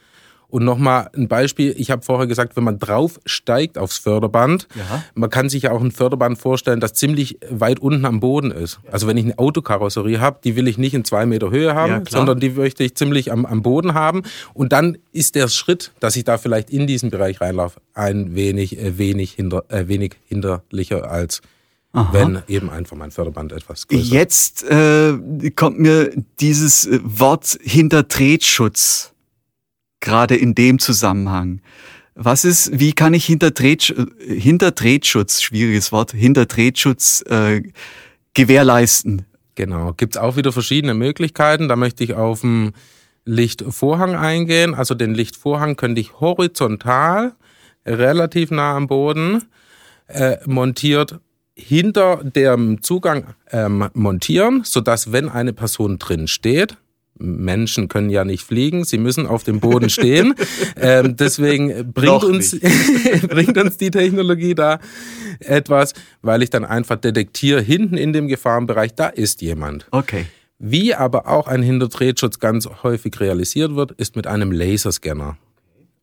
Und 0.49 0.65
nochmal 0.65 1.11
ein 1.17 1.27
Beispiel, 1.27 1.75
ich 1.77 1.91
habe 1.91 2.03
vorher 2.03 2.27
gesagt, 2.27 2.57
wenn 2.57 2.65
man 2.65 2.79
drauf 2.79 3.19
steigt 3.27 3.77
aufs 3.77 3.99
Förderband, 3.99 4.69
Ja. 4.77 5.03
man 5.15 5.29
kann 5.31 5.49
sich 5.49 5.65
ja 5.65 5.73
auch 5.73 5.81
ein 5.81 5.91
Förderband 5.91 6.39
vorstellen, 6.39 6.81
das 6.81 6.93
ziemlich 6.95 7.39
weit 7.51 7.81
unten 7.81 8.05
am 8.05 8.21
Boden 8.21 8.51
ist. 8.51 8.79
Also 8.91 9.07
wenn 9.07 9.17
ich 9.17 9.25
eine 9.25 9.39
Autokarosserie 9.39 10.21
habe, 10.21 10.39
die 10.45 10.55
will 10.55 10.69
ich 10.69 10.79
nicht 10.79 10.95
in 10.95 11.05
zwei 11.05 11.27
Meter 11.27 11.51
Höhe 11.51 11.75
haben, 11.75 11.93
Ja, 11.93 12.03
sondern 12.09 12.39
die 12.41 12.51
möchte 12.51 12.85
ich 12.85 12.95
ziemlich 12.95 13.33
am, 13.33 13.47
am 13.47 13.63
Boden 13.63 13.95
haben. 13.95 14.23
Und 14.53 14.73
dann 14.73 14.99
ist 15.13 15.35
der 15.35 15.49
Schritt, 15.49 15.93
dass 16.01 16.15
ich 16.17 16.25
da 16.25 16.39
vielleicht 16.39 16.71
in 16.71 16.87
diesen 16.87 17.11
Bereich 17.11 17.41
reinlaufe, 17.41 17.81
ein 17.95 18.35
wenig, 18.35 18.79
äh, 18.79 18.97
wenig, 18.99 19.33
hinter, 19.33 19.65
äh, 19.69 19.89
wenig 19.89 20.17
hinderlicher 20.27 21.11
als 21.11 21.41
wenn 22.13 22.43
eben 22.49 22.71
einfach 22.71 22.97
mein 22.97 23.13
Förderband 23.13 23.53
etwas 23.53 23.87
größer 23.87 24.03
ist. 24.03 24.11
Jetzt 24.11 24.65
äh, 24.65 25.17
kommt 25.55 25.79
mir 25.79 26.11
dieses 26.41 26.87
äh, 26.87 26.99
Wort 27.05 27.57
Hintertretschutz 27.63 29.14
gerade 30.05 30.37
in 30.37 30.55
dem 30.55 30.79
Zusammenhang. 30.79 31.61
Was 32.15 32.45
ist, 32.45 32.79
wie 32.79 32.93
kann 32.93 33.13
ich 33.13 33.25
Hintertretsch, 33.25 33.91
äh, 33.91 34.39
Hintertretschutz, 34.39 35.43
schwieriges 35.43 35.91
Wort, 35.91 36.13
Hintertretschutz 36.13 37.23
äh, 37.29 37.63
gewährleisten? 38.35 39.27
Genau, 39.57 39.93
gibt's 39.93 40.17
auch 40.17 40.37
wieder 40.37 40.53
verschiedene 40.53 40.95
Möglichkeiten. 40.95 41.69
Da 41.69 41.77
möchte 41.77 42.05
ich 42.05 42.15
auf 42.15 42.43
den 42.43 42.73
Lichtvorhang 43.25 44.15
eingehen. 44.15 44.75
Also 44.75 44.95
den 44.95 45.15
Lichtvorhang 45.15 45.77
könnte 45.77 46.01
ich 46.01 46.21
horizontal, 46.21 47.35
relativ 47.85 48.51
nah 48.51 48.77
am 48.77 48.87
Boden, 48.87 49.45
äh, 50.07 50.37
montiert, 50.47 51.19
hinter 51.57 52.23
dem 52.25 52.83
Zugang 52.83 53.35
ähm, 53.51 53.89
montieren, 53.95 54.63
sodass 54.65 55.13
wenn 55.13 55.29
eine 55.29 55.53
Person 55.53 55.99
drin 55.99 56.27
steht, 56.27 56.77
Menschen 57.17 57.89
können 57.89 58.11
ja 58.11 58.25
nicht 58.25 58.43
fliegen, 58.43 58.85
sie 58.85 58.99
müssen 58.99 59.27
auf 59.27 59.45
dem 59.45 59.61
Boden 59.61 59.89
stehen. 59.89 60.35
ähm, 60.77 61.17
deswegen 61.17 61.93
bringt 61.93 62.25
uns, 62.25 62.59
bringt 63.29 63.57
uns 63.57 63.77
die 63.77 63.91
Technologie 63.91 64.55
da 64.55 64.81
etwas, 65.41 65.95
weil 66.23 66.43
ich 66.43 66.51
dann 66.51 66.65
einfach 66.65 66.97
detektiere, 66.97 67.61
hinten 67.61 67.97
in 67.97 68.13
dem 68.13 68.29
Gefahrenbereich, 68.29 68.95
da 68.95 69.09
ist 69.09 69.43
jemand. 69.43 69.87
Okay. 69.91 70.27
Wie 70.59 70.95
aber 70.95 71.29
auch 71.29 71.47
ein 71.47 71.63
Hintertretschutz 71.63 72.39
ganz 72.39 72.69
häufig 72.83 73.19
realisiert 73.21 73.75
wird, 73.75 73.93
ist 73.93 74.17
mit 74.17 74.27
einem 74.27 74.53
Laserscanner. 74.53 75.37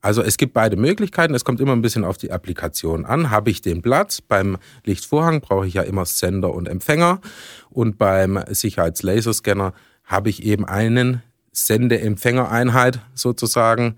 Also 0.02 0.24
es 0.24 0.38
gibt 0.38 0.54
beide 0.54 0.78
Möglichkeiten. 0.78 1.36
Es 1.36 1.46
kommt 1.46 1.62
immer 1.62 1.74
ein 1.74 1.82
bisschen 1.82 2.04
auf 2.04 2.18
die 2.18 2.32
Applikation 2.32 3.06
an. 3.06 3.30
Habe 3.30 3.52
ich 3.52 3.62
den 3.62 3.82
Platz? 3.82 4.20
Beim 4.20 4.58
Lichtvorhang 4.84 5.42
brauche 5.42 5.68
ich 5.68 5.76
ja 5.76 5.84
immer 5.84 6.06
Sender 6.06 6.54
und 6.54 6.68
Empfänger. 6.68 7.22
Und 7.70 7.98
beim 7.98 8.40
Sicherheitslaserscanner 8.50 9.74
habe 10.12 10.30
ich 10.30 10.44
eben 10.44 10.66
einen 10.66 11.24
Sende-Empfängereinheit 11.52 13.00
sozusagen 13.14 13.96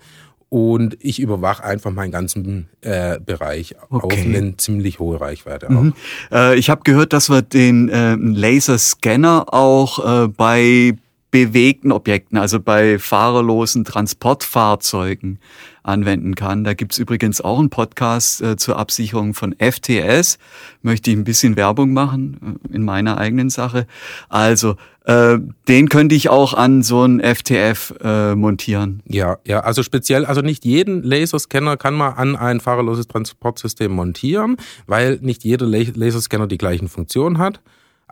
und 0.49 0.97
ich 0.99 1.19
überwache 1.19 1.63
einfach 1.63 1.91
meinen 1.91 2.11
ganzen 2.11 2.69
äh, 2.81 3.19
Bereich 3.19 3.75
okay. 3.89 4.05
auf 4.05 4.13
eine 4.13 4.55
ziemlich 4.57 4.99
hohe 4.99 5.19
Reichweite. 5.19 5.71
Mhm. 5.71 5.93
Äh, 6.31 6.59
ich 6.59 6.69
habe 6.69 6.81
gehört, 6.83 7.11
dass 7.11 7.29
wir 7.29 7.41
den 7.41 7.89
äh, 7.89 8.13
Laserscanner 8.13 9.51
auch 9.51 10.25
äh, 10.25 10.27
bei 10.27 10.95
bewegten 11.31 11.91
Objekten, 11.91 12.37
also 12.37 12.59
bei 12.59 12.99
fahrerlosen 12.99 13.83
Transportfahrzeugen 13.83 15.39
anwenden 15.83 16.35
kann. 16.35 16.63
Da 16.63 16.73
gibt's 16.73 16.97
übrigens 16.97 17.41
auch 17.41 17.59
einen 17.59 17.69
Podcast 17.69 18.41
äh, 18.41 18.55
zur 18.55 18.77
Absicherung 18.77 19.33
von 19.33 19.55
FTS. 19.59 20.37
Möchte 20.81 21.11
ich 21.11 21.17
ein 21.17 21.23
bisschen 21.23 21.55
Werbung 21.55 21.93
machen 21.93 22.59
äh, 22.71 22.75
in 22.75 22.83
meiner 22.83 23.17
eigenen 23.17 23.49
Sache. 23.49 23.85
Also 24.29 24.75
äh, 25.05 25.37
den 25.67 25.89
könnte 25.89 26.15
ich 26.15 26.29
auch 26.29 26.53
an 26.53 26.81
so 26.81 27.03
ein 27.03 27.19
FTF 27.19 27.93
äh, 28.01 28.35
montieren. 28.35 29.03
Ja, 29.05 29.37
ja, 29.45 29.59
also 29.59 29.83
speziell, 29.83 30.25
also 30.25 30.41
nicht 30.41 30.63
jeden 30.63 31.03
Laserscanner 31.03 31.77
kann 31.77 31.93
man 31.93 32.13
an 32.13 32.35
ein 32.35 32.61
fahrerloses 32.61 33.07
Transportsystem 33.07 33.91
montieren, 33.91 34.57
weil 34.87 35.19
nicht 35.21 35.43
jeder 35.43 35.65
Laserscanner 35.65 36.47
die 36.47 36.57
gleichen 36.57 36.87
Funktionen 36.87 37.37
hat. 37.37 37.61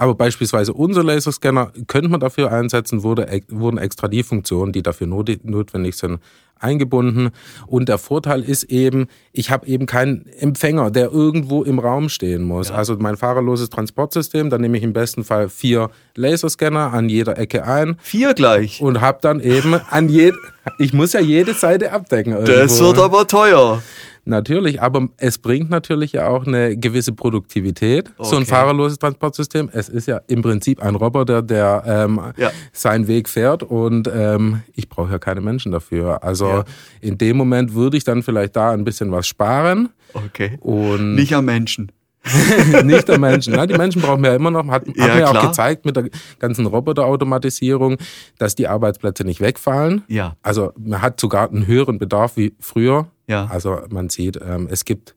Aber 0.01 0.15
beispielsweise 0.15 0.74
unser 0.74 1.03
Laserscanner 1.03 1.74
könnte 1.86 2.10
man 2.10 2.20
dafür 2.20 2.51
einsetzen, 2.51 3.03
wurde, 3.03 3.27
wurden 3.50 3.77
extra 3.77 4.08
die 4.08 4.24
Funktionen, 4.24 4.72
die 4.72 4.81
dafür 4.81 5.05
notwendig 5.05 5.96
sind, 5.96 6.20
eingebunden. 6.60 7.29
Und 7.67 7.88
der 7.88 8.00
Vorteil 8.00 8.41
ist 8.41 8.63
eben, 8.63 9.05
ich 9.31 9.51
habe 9.51 9.67
eben 9.67 9.86
keinen 9.86 10.25
Empfänger, 10.39 10.89
der 10.89 11.12
irgendwo 11.12 11.62
im 11.62 11.77
Raum 11.77 12.10
stehen 12.10 12.41
muss. 12.41 12.70
Ja. 12.70 12.75
Also 12.77 12.96
mein 12.98 13.15
fahrerloses 13.15 13.70
Transportsystem, 13.70 14.50
da 14.50 14.58
nehme 14.58 14.75
ich 14.79 14.84
im 14.84 14.93
besten 14.93 15.24
Fall 15.24 15.50
vier 15.50 15.91
Laserscanner 16.15 16.93
an 16.93 17.08
jeder 17.08 17.38
Ecke 17.38 17.67
ein. 17.67 17.96
Vier 18.01 18.34
gleich. 18.34 18.81
Und 18.81 19.01
habe 19.01 19.20
dann 19.22 19.39
eben 19.39 19.75
an 19.75 20.10
jed 20.10 20.34
ich 20.77 20.93
muss 20.93 21.13
ja 21.13 21.20
jede 21.20 21.53
Seite 21.53 21.91
abdecken. 21.91 22.34
Irgendwo. 22.34 22.53
Das 22.53 22.79
wird 22.79 23.00
aber 23.00 23.27
teuer. 23.27 23.81
Natürlich, 24.24 24.82
aber 24.82 25.08
es 25.18 25.40
bringt 25.40 25.72
natürlich 25.72 26.13
ja 26.13 26.28
auch 26.28 26.46
eine 26.46 26.78
gewisse 26.78 27.12
Produktivität, 27.12 28.12
okay. 28.18 28.30
so 28.30 28.38
ein 28.38 28.46
fahrerloses 28.46 29.00
Transportsystem. 29.00 29.70
Es 29.74 29.90
ist 29.90 30.08
ja 30.08 30.22
im 30.28 30.44
Prinzip 30.44 30.82
ein 30.82 30.96
Roboter, 30.96 31.42
der 31.42 31.84
ähm, 31.88 32.22
ja. 32.38 32.51
seinen 32.72 33.08
Weg 33.08 33.28
fährt 33.28 33.63
und 33.63 34.10
ähm, 34.13 34.62
ich 34.75 34.90
brauche 34.90 35.12
ja 35.12 35.20
keine 35.20 35.42
Menschen 35.42 35.72
dafür. 35.72 36.24
Also 36.24 36.48
ja. 36.48 36.63
in 37.01 37.18
dem 37.18 37.36
Moment 37.36 37.74
würde 37.74 37.98
ich 37.98 38.04
dann 38.04 38.22
vielleicht 38.22 38.56
da 38.56 38.72
ein 38.72 38.84
bisschen 38.84 39.12
was 39.12 39.28
sparen. 39.28 39.90
Okay. 40.13 40.58
Und 40.62 41.16
Nicht 41.16 41.34
am 41.34 41.46
Menschen. 41.46 41.92
nicht 42.84 43.08
der 43.08 43.18
Menschen. 43.18 43.56
Nein, 43.56 43.68
die 43.68 43.78
Menschen 43.78 44.01
brauchen 44.01 44.22
wir 44.22 44.32
ja 44.32 44.36
immer 44.36 44.51
noch. 44.51 44.68
Hat, 44.68 44.84
ja, 44.96 45.08
hat 45.08 45.16
mir 45.16 45.30
auch 45.30 45.48
gezeigt 45.48 45.86
mit 45.86 45.96
der 45.96 46.10
ganzen 46.40 46.68
Roboterautomatisierung, 46.68 47.98
dass 48.38 48.56
die 48.56 48.68
Arbeitsplätze 48.68 49.24
nicht 49.24 49.42
wegfallen. 49.42 50.04
Ja. 50.08 50.36
Also 50.44 50.72
man 50.78 51.01
hat 51.01 51.20
sogar 51.20 51.50
einen 51.50 51.66
höheren 51.66 51.98
Bedarf 51.98 52.38
wie 52.38 52.54
früher. 52.60 53.08
Ja. 53.31 53.47
Also 53.50 53.79
man 53.89 54.09
sieht, 54.09 54.38
ähm, 54.45 54.67
es 54.69 54.83
gibt 54.83 55.15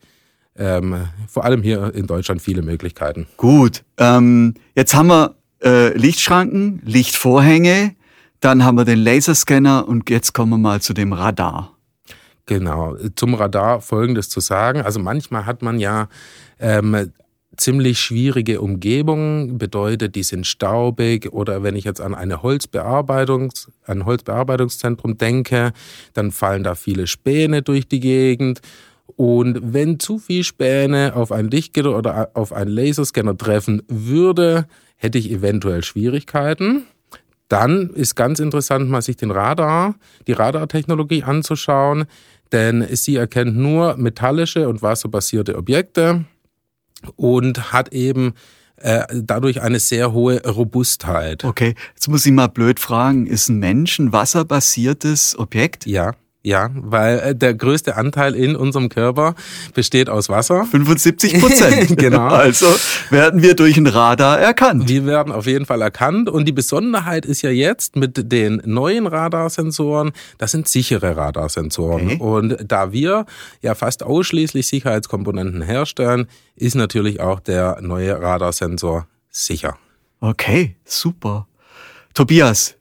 ähm, 0.56 1.08
vor 1.26 1.44
allem 1.44 1.62
hier 1.62 1.92
in 1.94 2.06
Deutschland 2.06 2.40
viele 2.40 2.62
Möglichkeiten. 2.62 3.26
Gut. 3.36 3.82
Ähm, 3.98 4.54
jetzt 4.76 4.94
haben 4.94 5.08
wir 5.08 5.34
äh, 5.64 5.96
Lichtschranken, 5.98 6.80
Lichtvorhänge, 6.84 7.96
dann 8.38 8.64
haben 8.64 8.78
wir 8.78 8.84
den 8.84 9.00
Laserscanner 9.00 9.88
und 9.88 10.08
jetzt 10.10 10.32
kommen 10.32 10.52
wir 10.52 10.58
mal 10.58 10.80
zu 10.80 10.94
dem 10.94 11.12
Radar. 11.12 11.72
Genau, 12.46 12.94
zum 13.16 13.34
Radar 13.34 13.80
folgendes 13.80 14.28
zu 14.28 14.38
sagen. 14.38 14.82
Also 14.82 15.00
manchmal 15.00 15.46
hat 15.46 15.62
man 15.62 15.80
ja 15.80 16.08
ähm, 16.60 17.10
ziemlich 17.56 17.98
schwierige 18.00 18.60
Umgebungen, 18.60 19.58
bedeutet, 19.58 20.14
die 20.14 20.22
sind 20.22 20.46
staubig 20.46 21.32
oder 21.32 21.62
wenn 21.62 21.76
ich 21.76 21.84
jetzt 21.84 22.00
an 22.00 22.14
eine 22.14 22.42
Holzbearbeitungs, 22.42 23.70
ein 23.86 24.04
Holzbearbeitungszentrum 24.04 25.18
denke, 25.18 25.72
dann 26.12 26.30
fallen 26.30 26.64
da 26.64 26.74
viele 26.74 27.06
Späne 27.06 27.62
durch 27.62 27.88
die 27.88 28.00
Gegend. 28.00 28.60
Und 29.16 29.60
wenn 29.74 30.00
zu 30.00 30.18
viel 30.18 30.44
Späne 30.44 31.14
auf 31.14 31.30
ein 31.30 31.48
Lichtgitter 31.50 31.96
oder 31.96 32.30
auf 32.34 32.52
einen 32.52 32.70
Laserscanner 32.70 33.36
treffen 33.36 33.82
würde, 33.88 34.66
hätte 34.96 35.18
ich 35.18 35.30
eventuell 35.30 35.84
Schwierigkeiten. 35.84 36.84
Dann 37.48 37.90
ist 37.90 38.14
ganz 38.14 38.40
interessant, 38.40 38.88
mal 38.88 39.02
sich 39.02 39.16
den 39.16 39.30
Radar, 39.30 39.96
die 40.26 40.32
Radartechnologie 40.32 41.22
anzuschauen 41.22 42.06
denn 42.54 42.86
sie 42.94 43.16
erkennt 43.16 43.56
nur 43.56 43.96
metallische 43.96 44.68
und 44.68 44.80
wasserbasierte 44.80 45.56
Objekte 45.56 46.24
und 47.16 47.72
hat 47.72 47.92
eben 47.92 48.34
äh, 48.76 49.04
dadurch 49.12 49.62
eine 49.62 49.78
sehr 49.78 50.12
hohe 50.12 50.42
Robustheit. 50.46 51.44
Okay, 51.44 51.74
jetzt 51.94 52.08
muss 52.08 52.26
ich 52.26 52.32
mal 52.32 52.48
blöd 52.48 52.80
fragen, 52.80 53.26
ist 53.26 53.48
ein 53.48 53.58
Mensch 53.58 53.98
ein 53.98 54.12
wasserbasiertes 54.12 55.38
Objekt? 55.38 55.86
Ja. 55.86 56.14
Ja, 56.46 56.68
weil 56.74 57.18
äh, 57.20 57.34
der 57.34 57.54
größte 57.54 57.96
Anteil 57.96 58.34
in 58.34 58.54
unserem 58.54 58.90
Körper 58.90 59.34
besteht 59.72 60.10
aus 60.10 60.28
Wasser. 60.28 60.66
75 60.70 61.40
Prozent. 61.40 61.96
genau. 61.96 62.26
Also 62.28 62.66
werden 63.08 63.40
wir 63.40 63.56
durch 63.56 63.78
ein 63.78 63.86
Radar 63.86 64.38
erkannt. 64.38 64.86
Wir 64.86 65.06
werden 65.06 65.32
auf 65.32 65.46
jeden 65.46 65.64
Fall 65.64 65.80
erkannt. 65.80 66.28
Und 66.28 66.44
die 66.44 66.52
Besonderheit 66.52 67.24
ist 67.24 67.40
ja 67.40 67.48
jetzt 67.48 67.96
mit 67.96 68.30
den 68.30 68.60
neuen 68.66 69.06
Radarsensoren, 69.06 70.12
das 70.36 70.50
sind 70.50 70.68
sichere 70.68 71.16
Radarsensoren. 71.16 72.06
Okay. 72.06 72.18
Und 72.20 72.58
da 72.68 72.92
wir 72.92 73.24
ja 73.62 73.74
fast 73.74 74.02
ausschließlich 74.02 74.66
Sicherheitskomponenten 74.66 75.62
herstellen, 75.62 76.26
ist 76.56 76.74
natürlich 76.74 77.20
auch 77.20 77.40
der 77.40 77.78
neue 77.80 78.20
Radarsensor 78.20 79.06
sicher. 79.30 79.78
Okay, 80.20 80.76
super. 80.84 81.46
Tobias, 82.12 82.76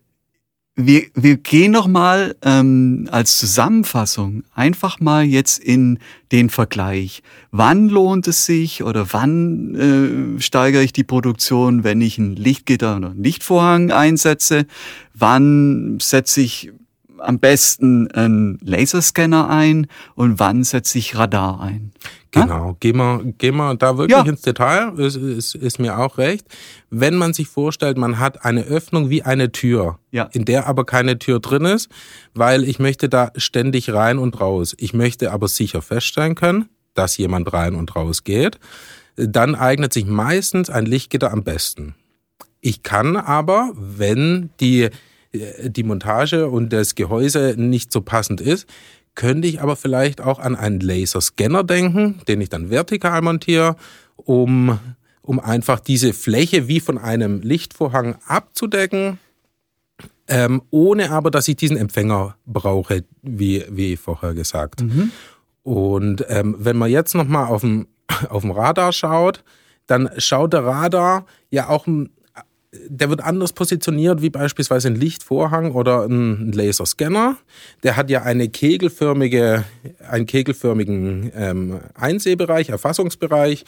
wir, 0.76 1.04
wir 1.14 1.38
gehen 1.38 1.72
noch 1.72 1.88
mal 1.88 2.36
ähm, 2.42 3.08
als 3.12 3.38
Zusammenfassung 3.38 4.44
einfach 4.56 5.00
mal 5.00 5.24
jetzt 5.24 5.60
in 5.60 6.00
den 6.32 6.50
Vergleich. 6.50 7.22
Wann 7.52 7.90
lohnt 7.90 8.28
es 8.28 8.46
sich 8.46 8.84
oder 8.84 9.14
wann 9.14 10.38
äh, 10.38 10.42
steigere 10.42 10.84
ich 10.84 10.92
die 10.92 11.04
Produktion, 11.04 11.84
wenn 11.84 12.02
ich 12.02 12.18
ein 12.18 12.36
Lichtgitter 12.36 12.98
oder 12.98 13.12
einen 13.12 13.24
Lichtvorhang 13.24 13.92
einsetze? 13.92 14.66
Wann 15.14 16.00
setze 16.02 16.42
ich 16.42 16.72
am 17.24 17.40
besten 17.40 18.10
einen 18.12 18.60
Laserscanner 18.62 19.50
ein 19.50 19.88
und 20.16 20.40
wann 20.40 20.64
setze 20.64 20.98
ich 20.98 21.16
Radar 21.16 21.62
ein? 21.62 21.92
Genau, 22.32 22.76
gehen 22.80 22.98
wir, 22.98 23.22
gehen 23.38 23.56
wir 23.58 23.76
da 23.76 23.98
wirklich 23.98 24.18
ja. 24.18 24.24
ins 24.24 24.42
Detail, 24.42 24.98
ist, 24.98 25.16
ist, 25.16 25.54
ist 25.54 25.80
mir 25.80 26.00
auch 26.00 26.18
recht. 26.18 26.48
Wenn 26.90 27.16
man 27.16 27.34
sich 27.34 27.48
vorstellt, 27.48 27.98
man 27.98 28.18
hat 28.18 28.44
eine 28.44 28.64
Öffnung 28.64 29.12
wie 29.12 29.22
eine 29.22 29.52
Tür, 29.52 30.00
ja. 30.12 30.30
in 30.32 30.44
der 30.44 30.66
aber 30.66 30.84
keine 30.84 31.20
Tür 31.20 31.40
drin 31.40 31.66
ist, 31.66 31.90
weil 32.34 32.64
ich 32.64 32.80
möchte 32.80 33.08
da 33.08 33.32
ständig 33.36 33.94
rein 33.94 34.18
und 34.18 34.40
raus. 34.42 34.76
Ich 34.80 34.94
möchte 34.94 35.32
aber 35.32 35.48
sicher 35.48 35.84
feststellen 35.84 36.34
können, 36.34 36.70
dass 36.96 37.18
jemand 37.18 37.54
rein 37.54 37.76
und 37.76 37.96
raus 37.96 38.24
geht. 38.24 38.60
Dann 39.16 39.54
eignet 39.54 39.94
sich 39.94 40.06
meistens 40.06 40.72
ein 40.72 40.88
Lichtgitter 40.88 41.32
am 41.32 41.44
besten. 41.44 41.94
Ich 42.62 42.82
kann 42.82 43.16
aber, 43.16 43.74
wenn 43.76 44.50
die, 44.60 44.90
die 45.34 45.84
Montage 45.84 46.48
und 46.48 46.72
das 46.72 46.96
Gehäuse 46.96 47.56
nicht 47.58 47.92
so 47.92 48.02
passend 48.02 48.42
ist, 48.42 48.68
könnte 49.16 49.48
ich 49.48 49.62
aber 49.62 49.76
vielleicht 49.76 50.22
auch 50.22 50.40
an 50.40 50.56
einen 50.56 50.80
Laserscanner 50.80 51.64
denken, 51.64 52.22
den 52.28 52.42
ich 52.42 52.50
dann 52.50 52.70
vertikal 52.70 53.22
montiere, 53.22 53.76
um, 54.16 54.80
um 55.22 55.40
einfach 55.40 55.80
diese 55.80 56.14
Fläche 56.14 56.68
wie 56.68 56.80
von 56.80 56.98
einem 56.98 57.42
Lichtvorhang 57.42 58.16
abzudecken, 58.28 59.20
ähm, 60.28 60.62
ohne 60.72 61.12
aber, 61.12 61.32
dass 61.32 61.48
ich 61.48 61.56
diesen 61.56 61.78
Empfänger 61.78 62.36
brauche, 62.46 63.04
wie, 63.22 63.66
wie 63.70 63.98
vorher 63.98 64.34
gesagt. 64.34 64.82
Mhm. 64.82 65.12
Und 65.64 66.26
ähm, 66.30 66.56
wenn 66.60 66.78
man 66.78 66.90
jetzt 66.90 67.14
nochmal 67.14 67.48
auf 67.48 67.62
dem, 67.62 67.88
auf 68.30 68.42
dem 68.42 68.52
Radar 68.52 68.94
schaut, 68.94 69.44
dann 69.86 70.10
schaut 70.18 70.54
der 70.54 70.64
Radar 70.64 71.26
ja 71.50 71.70
auch 71.70 71.88
der 72.88 73.10
wird 73.10 73.22
anders 73.24 73.54
positioniert 73.54 74.22
wie 74.22 74.30
beispielsweise 74.30 74.88
ein 74.88 74.96
Lichtvorhang 74.96 75.72
oder 75.72 76.06
ein 76.06 76.52
Laserscanner. 76.52 77.38
Der 77.84 77.98
hat 77.98 78.10
ja 78.10 78.24
eine 78.24 78.50
kegelförmige, 78.50 79.64
einen 80.10 80.26
kegelförmigen 80.26 81.32
ähm, 81.36 81.80
Einsehbereich, 81.94 82.70
Erfassungsbereich. 82.70 83.66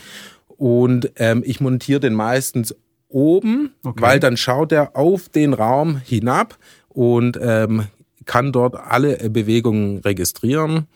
Und 0.48 1.12
ähm, 1.18 1.44
ich 1.46 1.60
montiere 1.60 2.00
den 2.00 2.14
meistens 2.14 2.76
oben, 3.10 3.72
okay. 3.84 4.02
weil 4.02 4.20
dann 4.20 4.38
schaut 4.38 4.72
er 4.72 4.96
auf 4.96 5.30
den 5.30 5.54
Raum 5.54 5.98
hinab 5.98 6.58
und 6.90 7.38
ähm, 7.42 7.84
kann 8.26 8.52
dort 8.52 8.76
alle 8.76 9.30
Bewegungen 9.30 10.00
registrieren. 10.00 10.88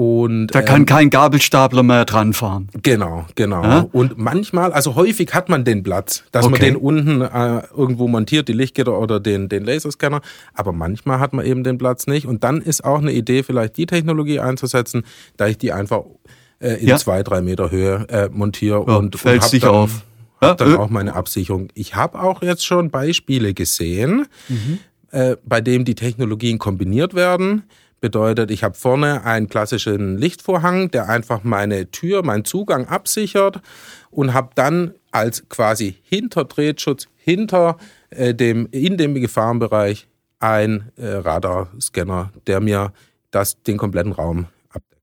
Und, 0.00 0.46
da 0.46 0.62
kann 0.62 0.80
ähm, 0.80 0.86
kein 0.86 1.10
Gabelstapler 1.10 1.82
mehr 1.82 2.06
dran 2.06 2.32
fahren. 2.32 2.70
Genau, 2.82 3.26
genau. 3.34 3.62
Ja? 3.62 3.86
Und 3.92 4.16
manchmal, 4.16 4.72
also 4.72 4.94
häufig 4.94 5.34
hat 5.34 5.50
man 5.50 5.62
den 5.62 5.82
Platz, 5.82 6.24
dass 6.32 6.46
okay. 6.46 6.52
man 6.52 6.60
den 6.62 6.76
unten 6.76 7.20
äh, 7.20 7.64
irgendwo 7.76 8.08
montiert, 8.08 8.48
die 8.48 8.54
Lichtgitter 8.54 8.98
oder 8.98 9.20
den, 9.20 9.50
den 9.50 9.62
Laserscanner. 9.62 10.22
Aber 10.54 10.72
manchmal 10.72 11.20
hat 11.20 11.34
man 11.34 11.44
eben 11.44 11.64
den 11.64 11.76
Platz 11.76 12.06
nicht. 12.06 12.24
Und 12.24 12.44
dann 12.44 12.62
ist 12.62 12.82
auch 12.82 13.00
eine 13.00 13.12
Idee, 13.12 13.42
vielleicht 13.42 13.76
die 13.76 13.84
Technologie 13.84 14.40
einzusetzen, 14.40 15.04
da 15.36 15.48
ich 15.48 15.58
die 15.58 15.70
einfach 15.70 16.04
äh, 16.60 16.80
in 16.80 16.88
ja. 16.88 16.96
zwei, 16.96 17.22
drei 17.22 17.42
Meter 17.42 17.70
Höhe 17.70 18.06
äh, 18.08 18.30
montiere 18.32 18.82
ja, 18.88 18.96
und, 18.96 19.16
fällt 19.16 19.42
sich 19.42 19.64
dann, 19.64 19.70
auf. 19.70 20.06
Hab 20.40 20.56
dann 20.56 20.76
auch 20.76 20.88
meine 20.88 21.14
Absicherung. 21.14 21.68
Ich 21.74 21.94
habe 21.94 22.22
auch 22.22 22.40
jetzt 22.40 22.64
schon 22.64 22.88
Beispiele 22.88 23.52
gesehen, 23.52 24.24
mhm. 24.48 24.78
äh, 25.10 25.36
bei 25.44 25.60
dem 25.60 25.84
die 25.84 25.94
Technologien 25.94 26.58
kombiniert 26.58 27.12
werden. 27.12 27.64
Bedeutet, 28.00 28.50
ich 28.50 28.64
habe 28.64 28.74
vorne 28.74 29.24
einen 29.24 29.48
klassischen 29.48 30.16
Lichtvorhang, 30.16 30.90
der 30.90 31.08
einfach 31.08 31.44
meine 31.44 31.90
Tür, 31.90 32.22
meinen 32.24 32.46
Zugang 32.46 32.86
absichert 32.86 33.60
und 34.10 34.32
habe 34.32 34.50
dann 34.54 34.94
als 35.10 35.48
quasi 35.48 35.96
Hinterdrehschutz 36.02 37.08
hinter 37.16 37.76
äh, 38.08 38.34
dem 38.34 38.66
in 38.70 38.96
dem 38.96 39.14
Gefahrenbereich 39.14 40.08
ein 40.38 40.90
äh, 40.96 41.06
Radarscanner, 41.06 42.32
der 42.46 42.60
mir 42.60 42.92
das 43.30 43.62
den 43.62 43.76
kompletten 43.76 44.12
Raum 44.12 44.46
abdeckt. 44.70 45.02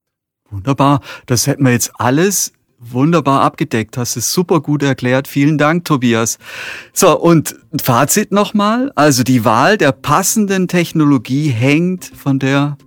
Wunderbar, 0.49 1.01
das 1.27 1.45
hätten 1.45 1.63
wir 1.63 1.73
jetzt 1.73 1.91
alles 1.99 2.53
wunderbar 2.79 3.41
abgedeckt, 3.41 3.97
hast 3.97 4.17
es 4.17 4.33
super 4.33 4.61
gut 4.61 4.83
erklärt. 4.83 5.27
Vielen 5.27 5.57
Dank, 5.57 5.85
Tobias. 5.85 6.37
So, 6.93 7.19
und 7.19 7.55
Fazit 7.81 8.31
nochmal. 8.31 8.91
Also 8.95 9.23
die 9.23 9.45
Wahl 9.45 9.77
der 9.77 9.91
passenden 9.91 10.67
Technologie 10.67 11.49
hängt 11.49 12.05
von 12.05 12.39
der 12.39 12.77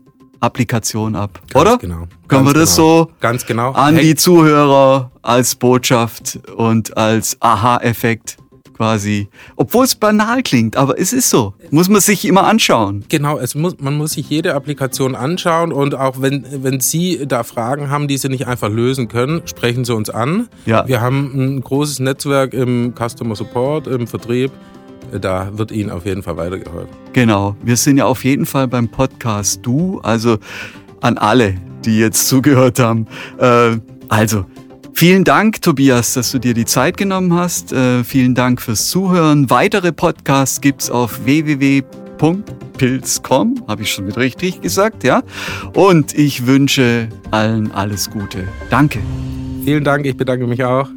Applikation 0.41 1.17
ab, 1.17 1.41
Ganz 1.49 1.61
oder? 1.61 1.79
Genau. 1.79 2.07
Können 2.29 2.47
wir 2.47 2.55
das 2.55 2.77
genau. 2.77 3.05
so 3.05 3.11
Ganz 3.21 3.47
genau. 3.47 3.73
an 3.73 3.97
die 3.97 4.15
Zuhörer 4.15 5.11
als 5.23 5.55
Botschaft 5.55 6.39
und 6.57 6.97
als 6.97 7.37
Aha-Effekt 7.41 8.39
quasi. 8.81 9.29
Obwohl 9.57 9.85
es 9.85 9.95
banal 9.95 10.43
klingt, 10.43 10.75
aber 10.75 10.99
es 10.99 11.13
ist 11.13 11.29
so. 11.29 11.53
Muss 11.71 11.91
man 11.91 12.01
sich 12.01 12.25
immer 12.25 12.45
anschauen. 12.45 13.05
Genau, 13.11 13.39
es 13.39 13.55
muss, 13.55 13.79
man 13.79 13.95
muss 13.95 14.13
sich 14.13 14.31
jede 14.31 14.55
Applikation 14.55 15.15
anschauen 15.15 15.71
und 15.71 15.95
auch 15.95 16.23
wenn, 16.23 16.47
wenn 16.63 16.81
Sie 16.81 17.27
da 17.27 17.43
Fragen 17.43 17.91
haben, 17.91 18.09
die 18.09 18.17
Sie 18.17 18.31
nicht 18.31 18.47
einfach 18.47 18.71
lösen 18.71 19.09
können, 19.09 19.43
sprechen 19.45 19.85
Sie 19.85 19.95
uns 19.95 20.09
an. 20.09 20.49
Ja. 20.65 20.89
Wir 20.89 21.03
haben 21.03 21.31
ein 21.35 21.61
großes 21.61 21.99
Netzwerk 21.99 22.55
im 22.55 22.95
Customer 22.95 23.37
Support, 23.37 23.87
im 23.87 24.07
Vertrieb 24.07 24.51
da 25.19 25.57
wird 25.57 25.73
Ihnen 25.73 25.91
auf 25.91 26.07
jeden 26.07 26.23
Fall 26.23 26.37
weitergeholfen. 26.37 26.95
Genau, 27.13 27.57
wir 27.63 27.77
sind 27.77 27.97
ja 27.97 28.07
auf 28.07 28.25
jeden 28.25 28.47
Fall 28.47 28.69
beim 28.69 28.89
Podcast 28.89 29.61
Du, 29.63 30.01
also 30.03 30.39
an 31.01 31.19
alle, 31.19 31.55
die 31.85 31.99
jetzt 31.99 32.29
zugehört 32.29 32.79
haben. 32.79 33.07
Äh, 33.39 33.79
also, 34.09 34.47
vielen 34.95 35.25
Dank, 35.25 35.61
Tobias, 35.63 36.15
dass 36.15 36.31
du 36.33 36.39
dir 36.39 36.55
die 36.55 36.65
Zeit 36.67 36.97
genommen 36.97 37.35
hast. 37.35 37.73
Äh, 37.73 38.05
vielen 38.05 38.35
Dank 38.35 38.63
fürs 38.63 38.89
Zuhören. 38.89 39.51
Weitere 39.51 39.93
Podcasts 39.93 40.61
gibt 40.61 40.83
es 40.83 40.91
auf 40.91 41.25
www.pilz.com, 41.25 41.95
habe 43.67 43.83
ich 43.83 43.91
schon 43.93 44.07
mit 44.07 44.17
richtig 44.17 44.61
gesagt, 44.61 45.03
ja. 45.05 45.23
Und 45.75 46.17
ich 46.17 46.47
wünsche 46.47 47.09
allen 47.31 47.73
alles 47.73 48.11
Gute. 48.11 48.47
Danke. 48.69 49.01
Vielen 49.65 49.85
Dank, 49.85 50.07
ich 50.07 50.17
bedanke 50.17 50.47
mich 50.47 50.65
auch. 50.65 50.89